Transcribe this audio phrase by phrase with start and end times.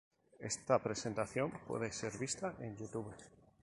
[0.39, 3.13] Esta presentación puede ser vista en YouTube.